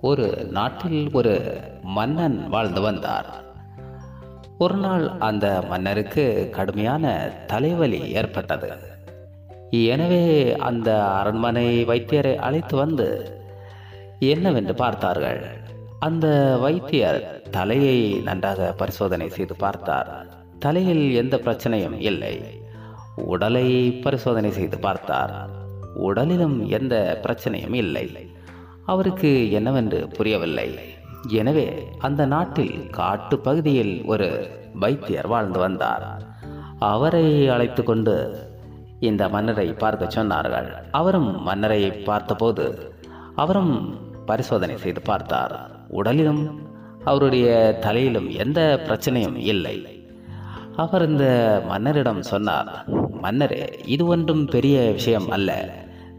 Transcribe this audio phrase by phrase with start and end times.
[0.00, 3.26] ஒரு நாட்டில் ஒரு மன்னன் வாழ்ந்து வந்தார்.
[4.58, 8.72] ஒரு நாள் அந்த மன்னருக்கு கடுமையான தலைவலி ஏற்பட்டது.
[9.70, 13.38] எனவே அந்த அரண்மனை வைத்தியரை அழைத்து வந்து
[14.18, 15.46] என்னவென்று பார்த்தார்கள்?
[15.98, 20.26] அந்த வைத்தியர் தலையை நன்றாக பரிசோதனை செய்து பார்த்தார்.
[20.58, 22.62] தலையில் எந்த பிரச்சனையும் இல்லை.
[23.16, 25.48] உடலை பரிசோதனை செய்து பார்த்தார்.
[25.94, 28.36] உடலிலும் எந்த பிரச்சனையும் இல்லை.
[28.92, 30.68] அவருக்கு என்னவென்று புரியவில்லை.
[31.40, 31.66] எனவே
[32.06, 34.28] அந்த நாட்டில் காட்டு பகுதியில் ஒரு
[34.82, 36.04] வைத்தியர் வாழ்ந்து வந்தார்.
[36.92, 38.14] அவரை அழைத்து கொண்டு
[39.08, 40.70] இந்த மன்னரை பார்க்க சொன்னார்கள்.
[41.00, 42.66] அவரும் மன்னரை பார்த்தபோது
[43.42, 43.74] அவரும்
[44.30, 45.54] பரிசோதனை செய்து பார்த்தார்.
[45.98, 46.42] உடலிலும்
[47.10, 47.48] அவருடைய
[47.84, 49.76] தலையிலும் எந்த பிரச்சனையும் இல்லை.
[50.84, 51.26] அவர் இந்த
[51.68, 52.70] மன்னரிடம் சொன்னார்
[53.22, 53.62] மன்னரே
[53.94, 55.52] இது ஒன்றும் பெரிய விஷயம் அல்ல.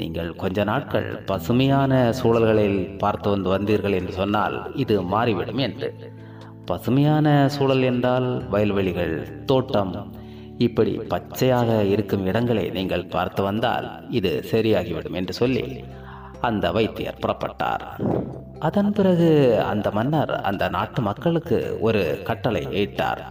[0.00, 5.90] நீங்கள் கொஞ்ச நாட்கள் பசுமையான சூழல்களில் பார்த்து வந்து வந்தீர்கள் என்று சொன்னால் இது மாறிவிடும் என்று.
[6.64, 9.94] பசுமையான சூழல் என்றால் வயல்வெளிகள் தோட்டம்.
[10.58, 15.66] இப்படி பச்சையாக இருக்கும் இடங்களை நீங்கள் பார்த்து வந்தால் இது சரியாகிவிடும் என்று சொல்லி
[16.40, 17.84] அந்த வைத்தியர் புறப்பட்டார்.
[18.58, 19.30] அதன் பிறகு
[19.72, 23.22] அந்த மன்னர் அந்த நாட்டு மக்களுக்கு ஒரு கட்டளை இட்டார்.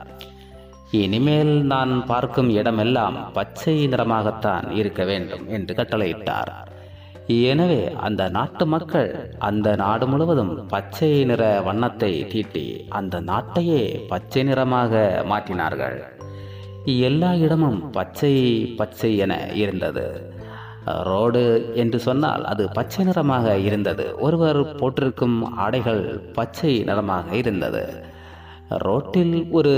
[0.99, 6.51] இனிமேல் நான் பார்க்கும் இடமெல்லாம் பச்சை நிறமாகத்தான் இருக்க வேண்டும் என்று கட்டளையிட்டார்.
[7.49, 12.65] எனவே அந்த நாட்டு மக்கள் அந்த நாடு முழுவதும் பச்சை நிற வண்ணத்தை தீட்டி
[12.99, 13.81] அந்த நாட்டையே
[14.11, 15.97] பச்சை நிறமாக மாற்றினார்கள்.
[17.09, 18.33] எல்லா இடமும் பச்சை
[18.79, 20.05] பச்சை என இருந்தது.
[21.09, 21.43] ரோடு
[21.75, 24.07] என்று சொன்னால் அது பச்சை நிறமாக இருந்தது.
[24.19, 27.83] ஒருவர் போட்டிருக்கும் ஆடைகள் பச்சை நிறமாக இருந்தது.
[28.77, 29.73] ரோட்டில் ஒரு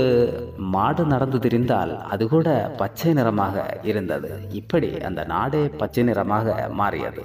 [0.56, 4.48] மாடு நடந்து திரிந்தால் அது கூட பச்சை நிறமாக இருந்தது.
[4.50, 7.22] இப்படி அந்த நாடே பச்சை நிறமாக மாறியது.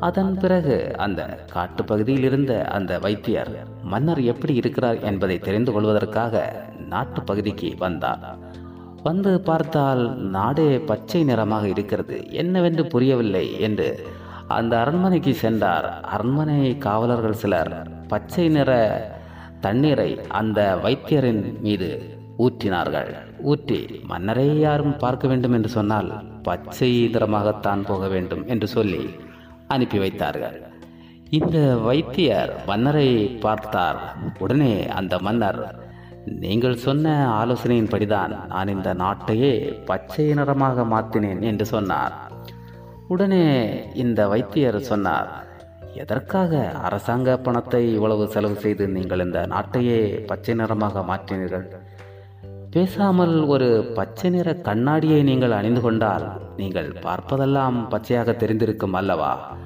[0.00, 7.74] அதன் பிறகு அந்த காட்டுப்பகுதியில் இருந்த அந்த வைத்தியர் மன்னர் எப்படி இருக்கிறார் என்பதை தெரிந்து கொள்வதற்காக நாட்டு பகுதிக்கு
[7.78, 8.38] வந்தார்.
[9.02, 12.30] வந்து பார்த்தால் நாடே பச்சை நிறமாக இருக்கிறது.
[12.30, 14.06] என்னவென்று புரியவில்லை என்று
[14.48, 16.00] அந்த அரண்மனைக்கு சென்றார்.
[16.00, 18.70] அரண்மனை காவலர்கள் சிலர் பச்சை நிற
[19.66, 21.90] தண்ணீரை அந்த வைத்தியரின் மீது
[22.44, 23.10] ஊற்றினார்கள்.
[23.50, 23.80] ஊற்றி
[24.10, 26.10] மன்னரை யாரும் பார்க்க வேண்டும் என்று சொன்னால்
[26.46, 29.02] பச்சை இதரமாகத்தான் போக வேண்டும் என்று சொல்லி
[29.74, 30.58] அனுப்பி வைத்தார்கள்.
[31.38, 31.58] இந்த
[31.88, 33.08] வைத்தியர் மன்னரை
[33.44, 34.00] பார்த்தார்.
[34.38, 35.60] உடனே அந்த மன்னர்
[36.42, 42.14] நீங்கள் சொன்ன ஆலோசனையின்படிதான் நான் இந்த நாட்டையே பச்சை நிறமாக மாற்றினேன் என்று சொன்னார்.
[43.08, 43.46] உடனே
[43.94, 45.30] இந்த வைத்தியர் சொன்னார்
[45.94, 51.76] எதற்காக அரசாங்க பணத்தை இவ்வளவு செலவு செய்து நீங்கள் இந்த நாட்டையே பச்சை நிறமாக மாற்றினீர்கள்?
[52.70, 59.56] பேசாமல் ஒரு பச்சை நிற கண்ணாடியை நீங்கள் அணிந்து கொண்டால் நீங்கள் பார்ப்பதெல்லாம் பச்சையாக தெரிந்திருக்கும் அல்லவா?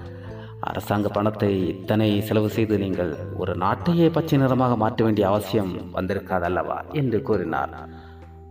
[0.60, 6.92] அரசாங்க பணத்தை இத்தனை செலவு செய்து நீங்கள் ஒரு நாட்டையே பச்சை நிறமாக மாற்ற வேண்டிய அவசியம் வந்திருக்காதல்லவா?
[6.92, 7.88] என்று கூறினார்.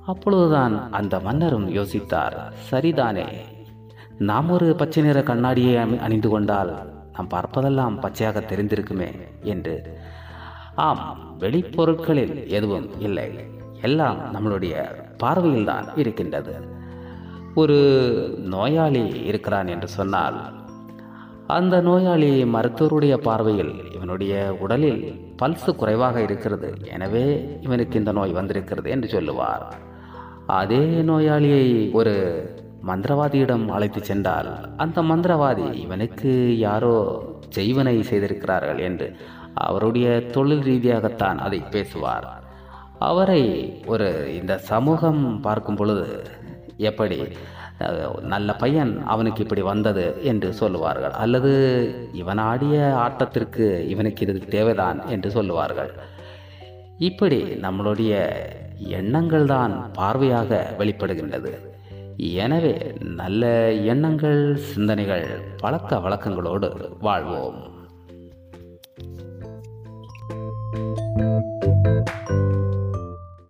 [0.05, 3.25] அப்பொழுதுதான் அந்த மன்னரும் யோசித்தார் சரிதானே.
[4.17, 9.99] நாம் ஒரு பச்சை நிற கண்ணாடியை அணி- அணிந்து கொண்டால் நாம் பார்ப்பதெல்லாம் பச்சையாக தெரிந்திருக்குமே என்று.
[10.75, 13.31] ஆம் வெளிப்பொருட்களில் எதுவும் இல்லை.
[13.81, 14.73] எல்லாம் நம்மளுடைய
[15.17, 16.55] பார்வையில்தான் இருக்கின்றது.
[17.55, 17.77] ஒரு
[18.39, 20.63] நோயாளி இருக்கிறான் என்று சொன்னால்
[21.47, 26.77] அந்த நோயாளி மருத்துவருடைய பார்வையில் இவனுடைய உடலில் பல்ஸ் குறைவாக இருக்கிறது.
[26.91, 29.75] எனவே இவனுக்கு இந்த நோய் வந்திருக்கிறது என்று சொல்லுவார்.
[30.47, 32.13] அதே நோயாளியை ஒரு
[32.89, 34.49] மந்திரவாதியிடம் அழைத்து சென்றால்
[34.83, 36.31] அந்த மந்திரவாதி இவனுக்கு
[36.67, 36.95] யாரோ
[37.57, 39.07] செய்வனை செய்திருக்கிறார்கள் என்று
[39.65, 42.25] அவருடைய தொழில் ரீதியாகத்தான் அதை பேசுவார்.
[43.09, 43.43] அவரை
[43.93, 44.07] ஒரு
[44.39, 46.07] இந்த சமூகம் பார்க்கும் பொழுது
[46.89, 47.19] எப்படி
[48.33, 51.15] நல்ல பையன் அவனுக்கு இப்படி வந்தது என்று சொல்லுவார்கள்.
[51.23, 51.51] அல்லது
[52.21, 52.75] இவன் ஆடிய
[53.05, 55.91] ஆட்டத்திற்கு இவனுக்கு இது தேவைதான் என்று சொல்லுவார்கள்.
[57.09, 58.13] இப்படி நம்மளுடைய
[58.99, 61.53] எண்ணங்கள் தான் பார்வையாக வெளிப்படுகின்றது.
[62.17, 65.25] எனவே நல்ல எண்ணங்கள் சிந்தனைகள்
[65.57, 66.69] பழக்க வழக்கங்களோடு
[67.01, 67.57] வாழ்வோம்.